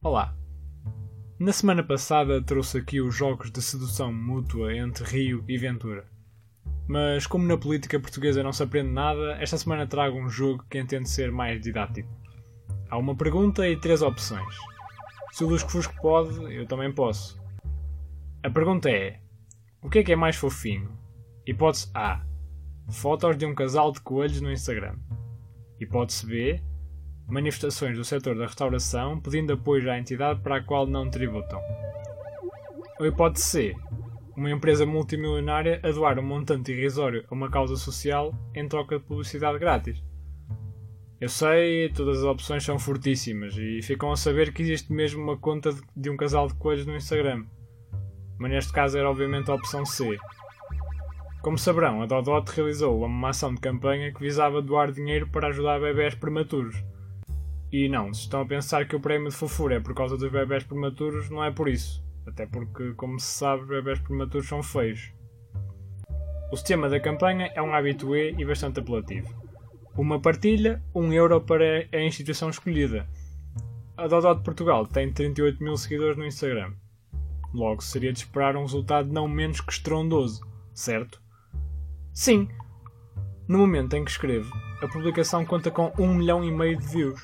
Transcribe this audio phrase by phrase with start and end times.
[0.00, 0.32] Olá!
[1.40, 6.06] Na semana passada trouxe aqui os jogos de sedução mútua entre Rio e Ventura.
[6.86, 10.78] Mas como na política portuguesa não se aprende nada, esta semana trago um jogo que
[10.78, 12.08] entendo ser mais didático.
[12.88, 14.54] Há uma pergunta e três opções.
[15.32, 17.36] Se o Lusco Fusco pode, eu também posso.
[18.44, 19.18] A pergunta é:
[19.82, 20.96] o que é que é mais fofinho?
[21.44, 22.24] Hipótese A:
[22.88, 24.94] fotos de um casal de coelhos no Instagram.
[25.80, 26.62] Hipótese B:
[27.28, 31.60] manifestações do setor da restauração pedindo apoio à entidade para a qual não tributam.
[32.98, 33.76] Ou hipótese C:
[34.36, 39.04] uma empresa multimilionária a doar um montante irrisório a uma causa social em troca de
[39.04, 40.02] publicidade grátis.
[41.20, 45.36] Eu sei, todas as opções são fortíssimas e ficam a saber que existe mesmo uma
[45.36, 47.44] conta de um casal de coelhos no Instagram.
[48.38, 50.16] Mas neste caso era obviamente a opção C.
[51.42, 55.80] Como saberão, a Dodot realizou uma ação de campanha que visava doar dinheiro para ajudar
[55.80, 56.76] bebés prematuros.
[57.70, 60.30] E não, se estão a pensar que o prémio de fofura é por causa dos
[60.30, 62.02] bebés prematuros, não é por isso.
[62.26, 65.12] Até porque, como se sabe, bebés prematuros são feios.
[66.50, 69.28] O sistema da campanha é um habitué e bastante apelativo.
[69.96, 73.06] Uma partilha, 1 um euro para a instituição escolhida.
[73.96, 76.72] A Dodó de Portugal tem 38 mil seguidores no Instagram.
[77.52, 80.40] Logo, seria de esperar um resultado não menos que estrondoso,
[80.72, 81.20] certo?
[82.14, 82.48] Sim!
[83.46, 87.20] No momento em que escrevo, a publicação conta com 1 milhão e meio de views.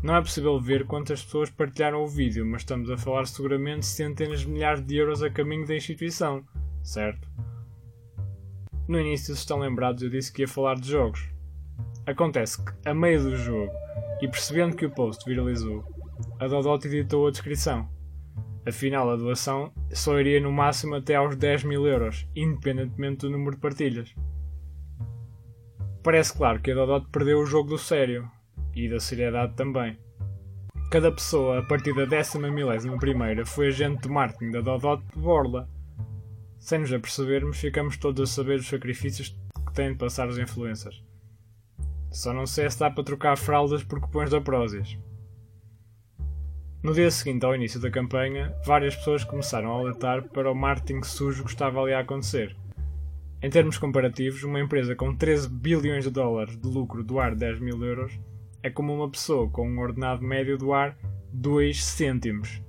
[0.00, 3.86] Não é possível ver quantas pessoas partilharam o vídeo, mas estamos a falar seguramente de
[3.86, 6.44] centenas de milhares de euros a caminho da instituição,
[6.84, 7.28] certo?
[8.86, 11.28] No início, se estão lembrados, eu disse que ia falar de jogos.
[12.06, 13.72] Acontece que, a meio do jogo,
[14.22, 15.84] e percebendo que o post viralizou,
[16.38, 17.88] a Dodot editou a descrição.
[18.64, 23.56] Afinal, a doação só iria no máximo até aos 10 mil euros, independentemente do número
[23.56, 24.14] de partilhas.
[26.04, 28.30] Parece claro que a Dodot perdeu o jogo do sério,
[28.84, 29.98] e da seriedade também.
[30.90, 35.20] Cada pessoa, a partir da décima milésima primeira, foi agente de marketing da Dodot de
[35.20, 35.68] Borla.
[36.58, 39.36] Sem nos apercebermos, ficamos todos a saber os sacrifícios
[39.66, 41.04] que têm de passar os influencers.
[42.10, 44.98] Só não sei se dá para trocar fraldas por cupons da Prozis.
[46.82, 51.02] No dia seguinte ao início da campanha, várias pessoas começaram a alertar para o marketing
[51.02, 52.56] sujo que estava ali a acontecer.
[53.42, 57.84] Em termos comparativos, uma empresa com 13 bilhões de dólares de lucro doar 10 mil
[57.84, 58.18] euros
[58.62, 60.96] é como uma pessoa com um ordenado médio doar
[61.32, 62.62] 2 cêntimos.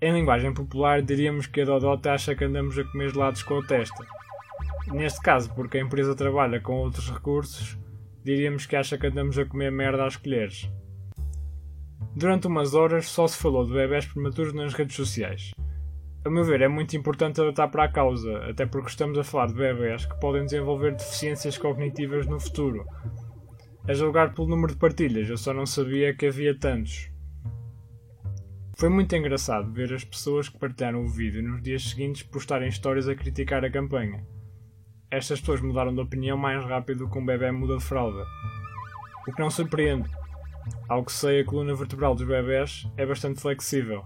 [0.00, 3.66] Em linguagem popular, diríamos que a Dodota acha que andamos a comer gelados com a
[3.66, 4.06] testa.
[4.92, 7.78] Neste caso, porque a empresa trabalha com outros recursos,
[8.22, 10.70] diríamos que acha que andamos a comer merda às colheres.
[12.14, 15.52] Durante umas horas só se falou de bebés prematuros nas redes sociais.
[16.24, 19.46] A meu ver, é muito importante alertar para a causa, até porque estamos a falar
[19.46, 22.84] de bebés que podem desenvolver deficiências cognitivas no futuro,
[23.88, 27.08] a julgar pelo número de partilhas, eu só não sabia que havia tantos.
[28.76, 33.08] Foi muito engraçado ver as pessoas que partilharam o vídeo nos dias seguintes postarem histórias
[33.08, 34.26] a criticar a campanha.
[35.08, 38.26] Estas pessoas mudaram de opinião mais rápido que um bebê muda de fralda.
[39.26, 40.10] O que não surpreende.
[40.88, 44.04] Ao que sei, a coluna vertebral dos bebés é bastante flexível.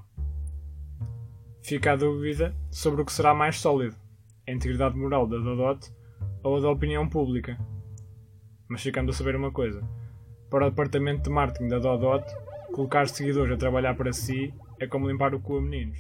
[1.63, 3.97] Fica a dúvida sobre o que será mais sólido:
[4.47, 5.91] a integridade moral da Dodot
[6.43, 7.59] ou a da opinião pública.
[8.71, 9.83] Mas ficamos a saber uma coisa:
[10.49, 12.25] para o departamento de marketing da Dodot,
[12.73, 15.99] colocar seguidores a trabalhar para si é como limpar o cu a meninos.